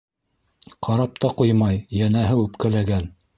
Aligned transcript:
Ҡарап 0.87 1.21
та 1.25 1.31
ҡуймай, 1.41 1.77
йәнәһе, 1.99 2.39
үпкәләгән. 2.47 3.07